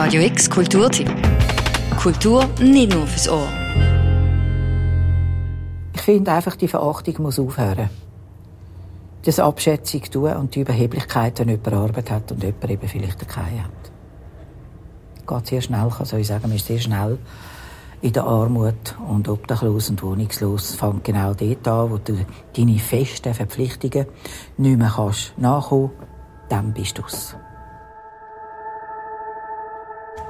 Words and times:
Radio 0.00 0.22
X 0.22 0.48
Kulturtipp. 0.48 1.10
Kultur 2.00 2.48
nicht 2.60 2.94
nur 2.94 3.04
fürs 3.04 3.28
Ohr. 3.28 3.48
Ich 5.92 6.02
finde 6.02 6.30
einfach, 6.30 6.54
die 6.54 6.68
Verachtung 6.68 7.16
muss 7.24 7.40
aufhören. 7.40 7.90
Das 9.24 9.40
Abschätzung 9.40 10.02
tun 10.02 10.32
und 10.34 10.54
die 10.54 10.60
Überheblichkeit, 10.60 11.40
wenn 11.40 11.48
jemand 11.48 11.72
Arbeit 11.72 12.12
hat 12.12 12.30
und 12.30 12.44
jemand 12.44 12.70
eben 12.70 12.86
vielleicht 12.86 13.28
keine 13.28 13.64
hat. 13.64 13.72
Geht 15.26 15.46
sehr 15.48 15.62
schnell, 15.62 15.88
kann 15.88 16.20
ich 16.20 16.26
sagen, 16.28 16.42
man 16.42 16.56
ist 16.56 16.66
sehr 16.66 16.78
schnell 16.78 17.18
in 18.00 18.12
der 18.12 18.22
Armut 18.22 18.94
und 19.08 19.28
obdachlos 19.28 19.90
und 19.90 20.00
wohnungslos. 20.04 20.70
Es 20.70 20.76
fängt 20.76 21.02
genau 21.02 21.34
dort 21.34 21.66
an, 21.66 21.90
wo 21.90 21.98
du 21.98 22.24
deine 22.56 22.78
festen 22.78 23.34
Verpflichtungen 23.34 24.06
nicht 24.58 24.78
mehr 24.78 24.92
kannst 24.94 25.36
nachkommen, 25.38 25.90
dann 26.48 26.72
bist 26.72 26.98
du's. 26.98 27.34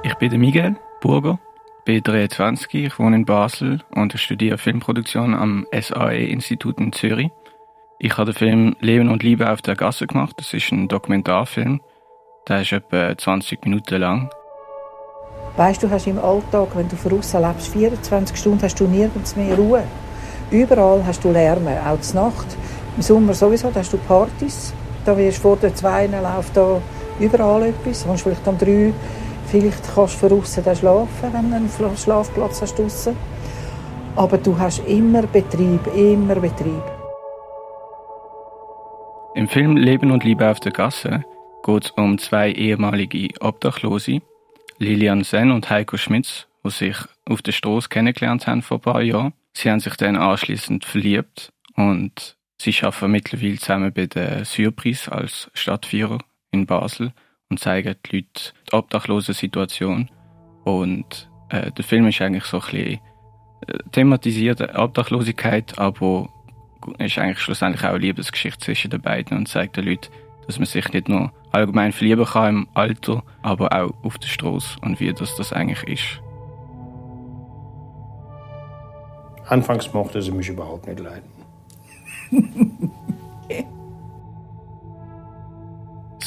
Ich 0.01 0.15
bin 0.15 0.39
Miguel 0.39 0.77
Burger, 1.01 1.39
bin 1.83 2.01
23, 2.01 2.73
ich 2.73 2.99
wohne 2.99 3.17
in 3.17 3.25
Basel 3.25 3.81
und 3.93 4.17
studiere 4.17 4.57
Filmproduktion 4.57 5.33
am 5.33 5.67
SAE-Institut 5.73 6.79
in 6.79 6.93
Zürich. 6.93 7.29
Ich 7.99 8.17
habe 8.17 8.31
den 8.31 8.37
Film 8.37 8.75
Leben 8.79 9.09
und 9.09 9.23
Liebe 9.23 9.51
auf 9.51 9.61
der 9.61 9.75
Gasse 9.75 10.07
gemacht. 10.07 10.35
Das 10.37 10.53
ist 10.53 10.71
ein 10.71 10.87
Dokumentarfilm. 10.87 11.81
Der 12.47 12.61
ist 12.61 12.71
etwa 12.71 13.17
20 13.17 13.65
Minuten 13.65 13.99
lang. 13.99 14.29
Weißt 15.57 15.83
du, 15.83 15.89
hast 15.89 16.07
im 16.07 16.17
Alltag, 16.17 16.69
wenn 16.75 16.87
du 16.87 16.95
draußen 16.95 17.41
lebst, 17.41 17.73
24 17.73 18.37
Stunden 18.37 18.63
hast 18.63 18.79
du 18.79 18.87
nirgends 18.87 19.35
mehr 19.35 19.55
Ruhe. 19.55 19.83
Überall 20.49 21.03
hast 21.05 21.25
du 21.25 21.31
Lärm, 21.31 21.67
auch 21.67 21.99
zur 21.99 22.23
Nacht. 22.23 22.47
Im 22.95 23.03
Sommer 23.03 23.33
sowieso, 23.33 23.69
da 23.69 23.81
hast 23.81 23.91
du 23.91 23.97
Partys. 23.97 24.73
Da 25.03 25.17
wirst 25.17 25.41
vor 25.41 25.57
der 25.57 25.75
zwei 25.75 26.07
läuft 26.07 26.55
da 26.55 26.81
überall 27.19 27.63
etwas. 27.63 28.05
Du 28.05 28.15
vielleicht 28.15 28.47
um 28.47 28.57
drei 28.57 28.93
Vielleicht 29.51 29.95
kannst 29.95 30.21
du 30.21 30.29
dann 30.63 30.75
schlafen, 30.75 31.33
wenn 31.33 31.49
du 31.49 31.85
einen 31.85 31.97
Schlafplatz 31.97 32.61
hast 32.61 32.77
draussen. 32.77 33.15
Aber 34.15 34.37
du 34.37 34.57
hast 34.57 34.79
immer 34.85 35.23
Betrieb, 35.23 35.81
immer 35.95 36.35
Betrieb. 36.35 36.83
Im 39.33 39.47
Film 39.47 39.75
Leben 39.75 40.11
und 40.11 40.23
Liebe 40.23 40.47
auf 40.47 40.59
der 40.59 40.71
Gasse 40.71 41.23
geht 41.65 41.85
es 41.85 41.91
um 41.91 42.19
zwei 42.19 42.51
ehemalige 42.51 43.29
Obdachlose, 43.39 44.21
Lilian 44.77 45.23
Sen 45.23 45.51
und 45.51 45.69
Heiko 45.69 45.97
Schmitz, 45.97 46.47
die 46.63 46.69
sich 46.69 46.97
auf 47.25 47.41
der 47.41 47.51
Straße 47.51 47.89
kennengelernt 47.89 48.45
haben 48.45 48.61
vor 48.61 48.77
ein 48.77 48.81
paar 48.81 49.01
Jahren. 49.01 49.33
Sie 49.53 49.71
haben 49.71 49.79
sich 49.79 49.95
dann 49.95 50.15
anschließend 50.15 50.85
verliebt 50.85 51.51
und 51.75 52.37
sie 52.61 52.75
arbeiten 52.83 53.11
mittlerweile 53.11 53.57
zusammen 53.57 53.93
bei 53.93 54.05
der 54.05 54.45
Surprise 54.45 55.11
als 55.11 55.49
Stadtführer 55.55 56.19
in 56.51 56.67
Basel 56.67 57.13
und 57.49 57.59
zeigen 57.59 57.95
die 58.05 58.17
Leute 58.17 58.53
die 58.69 58.73
obdachlose 58.73 59.33
Situation. 59.33 60.09
Und 60.63 61.29
äh, 61.49 61.71
der 61.71 61.83
Film 61.83 62.07
ist 62.07 62.21
eigentlich 62.21 62.45
so 62.45 62.57
ein 62.57 62.71
bisschen 62.71 62.99
äh, 63.67 63.77
thematisiert 63.91 64.77
Obdachlosigkeit, 64.77 65.77
aber 65.79 66.29
ist 66.99 67.17
eigentlich 67.17 67.39
schlussendlich 67.39 67.83
auch 67.83 67.89
eine 67.89 67.99
Liebesgeschichte 67.99 68.59
zwischen 68.59 68.91
den 68.91 69.01
beiden 69.01 69.37
und 69.37 69.47
zeigt 69.47 69.77
den 69.77 69.85
Leuten, 69.85 70.11
dass 70.45 70.59
man 70.59 70.65
sich 70.65 70.91
nicht 70.93 71.09
nur 71.09 71.31
allgemein 71.51 71.91
verlieben 71.91 72.25
kann 72.25 72.55
im 72.55 72.67
Alter, 72.73 73.23
aber 73.41 73.71
auch 73.73 73.93
auf 74.03 74.17
der 74.17 74.27
Straße 74.27 74.79
und 74.81 74.99
wie 74.99 75.13
das, 75.13 75.35
das 75.35 75.53
eigentlich 75.53 75.83
ist. 75.83 76.21
Anfangs 79.47 79.91
mochte 79.93 80.21
sie 80.21 80.31
mich 80.31 80.49
überhaupt 80.49 80.87
nicht 80.87 80.99
leiden. 80.99 81.29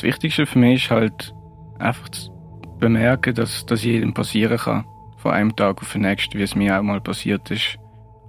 Das 0.02 0.08
Wichtigste 0.08 0.46
für 0.46 0.58
mich 0.58 0.82
ist 0.82 0.90
halt 0.90 1.32
einfach 1.78 2.08
zu 2.08 2.32
bemerken, 2.80 3.36
dass 3.36 3.64
das 3.66 3.84
jedem 3.84 4.12
passieren 4.12 4.58
kann. 4.58 4.84
Von 5.18 5.30
einem 5.30 5.54
Tag 5.54 5.80
auf 5.80 5.92
den 5.92 6.00
nächsten, 6.00 6.36
wie 6.36 6.42
es 6.42 6.56
mir 6.56 6.76
auch 6.76 6.82
mal 6.82 7.00
passiert 7.00 7.48
ist. 7.52 7.78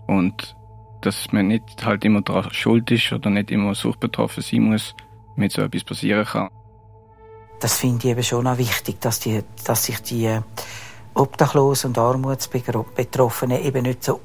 Und 0.06 0.56
dass 1.02 1.32
man 1.32 1.48
nicht 1.48 1.84
halt 1.84 2.06
immer 2.06 2.22
daran 2.22 2.54
schuld 2.54 2.92
ist 2.92 3.12
oder 3.12 3.32
nicht 3.32 3.50
immer 3.50 3.74
suchtbetroffen 3.74 4.44
sein 4.44 4.62
muss, 4.62 4.94
damit 5.36 5.52
so 5.52 5.64
etwas 5.64 5.84
passieren 5.84 6.24
kann. 6.26 6.50
Das 7.60 7.80
finde 7.80 8.06
ich 8.06 8.12
eben 8.12 8.22
schon 8.22 8.46
auch 8.46 8.60
wichtig, 8.60 9.02
dass, 9.02 9.20
die, 9.22 9.44
dass 9.66 9.86
sich 9.86 10.00
die 10.04 10.30
Obdachlosen 11.16 11.88
und 11.88 11.98
Armutsbetroffenen 11.98 13.64
eben 13.64 13.82
nicht 13.82 14.04
so 14.04 14.22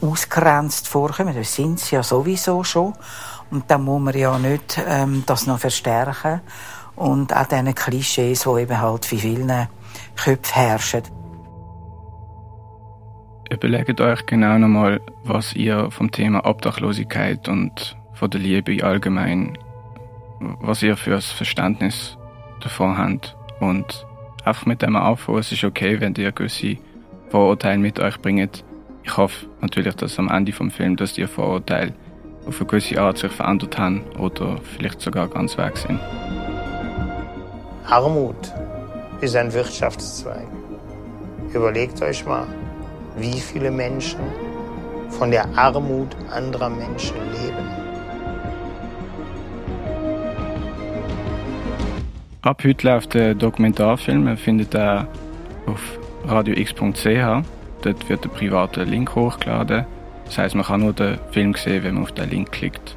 ausgrenzt 0.00 0.86
vorkommen. 0.86 1.34
Das 1.34 1.52
sind 1.52 1.80
sie 1.80 1.96
ja 1.96 2.04
sowieso 2.04 2.62
schon. 2.62 2.92
Und 3.50 3.68
dann 3.72 3.84
muss 3.84 4.00
man 4.00 4.16
ja 4.16 4.38
nicht 4.38 4.80
ähm, 4.86 5.24
das 5.26 5.48
noch 5.48 5.58
verstärken. 5.58 6.42
Und 6.96 7.36
auch 7.36 7.46
diese 7.46 7.72
Klischees, 7.74 8.42
die 8.42 8.60
eben 8.60 8.80
halt 8.80 9.04
für 9.04 9.18
vielen 9.18 9.68
Köpfen 10.16 10.54
herrschen. 10.54 11.02
Überlegt 13.50 14.00
euch 14.00 14.26
genau 14.26 14.58
nochmal, 14.58 15.00
was 15.22 15.54
ihr 15.54 15.90
vom 15.90 16.10
Thema 16.10 16.44
Obdachlosigkeit 16.46 17.48
und 17.48 17.96
von 18.14 18.30
der 18.30 18.40
Liebe 18.40 18.82
allgemein, 18.82 19.56
was 20.60 20.82
ihr 20.82 20.96
für 20.96 21.14
ein 21.14 21.20
Verständnis 21.20 22.16
davon 22.60 22.98
habt. 22.98 23.36
Und 23.60 24.06
einfach 24.44 24.66
mit 24.66 24.82
dem 24.82 24.96
aufhören, 24.96 25.40
es 25.40 25.52
ist 25.52 25.64
okay, 25.64 26.00
wenn 26.00 26.14
ihr 26.14 26.32
gewisse 26.32 26.78
Vorurteile 27.28 27.78
mit 27.78 28.00
euch 28.00 28.18
bringt. 28.20 28.64
Ich 29.04 29.16
hoffe 29.16 29.46
natürlich, 29.60 29.94
dass 29.94 30.18
am 30.18 30.28
Ende 30.28 30.52
vom 30.52 30.70
Film, 30.70 30.96
dass 30.96 31.12
die 31.12 31.26
Vorurteile 31.26 31.94
auf 32.46 32.60
eine 32.60 32.66
gewisse 32.66 33.00
Art 33.00 33.18
sich 33.18 33.32
verändert 33.32 33.78
haben 33.78 34.02
oder 34.18 34.56
vielleicht 34.62 35.00
sogar 35.00 35.28
ganz 35.28 35.56
weg 35.56 35.76
sind. 35.76 36.00
Armut 37.88 38.52
ist 39.20 39.36
ein 39.36 39.52
Wirtschaftszweig. 39.52 40.48
Überlegt 41.54 42.02
euch 42.02 42.26
mal, 42.26 42.46
wie 43.16 43.40
viele 43.40 43.70
Menschen 43.70 44.20
von 45.10 45.30
der 45.30 45.46
Armut 45.56 46.08
anderer 46.30 46.68
Menschen 46.68 47.16
leben. 47.32 47.86
Ab 52.42 52.62
heute 52.64 52.86
läuft 52.86 53.14
der 53.14 53.34
Dokumentarfilm. 53.34 54.26
Er 54.26 54.36
findet 54.36 54.74
er 54.74 55.06
auf 55.66 55.80
radiox.ch. 56.26 57.46
Dort 57.82 58.08
wird 58.08 58.24
der 58.24 58.30
private 58.30 58.82
Link 58.82 59.14
hochgeladen. 59.14 59.86
Das 60.24 60.38
heißt, 60.38 60.56
man 60.56 60.64
kann 60.64 60.80
nur 60.80 60.92
den 60.92 61.18
Film 61.30 61.54
sehen, 61.54 61.84
wenn 61.84 61.94
man 61.94 62.02
auf 62.02 62.12
den 62.12 62.30
Link 62.30 62.50
klickt. 62.50 62.96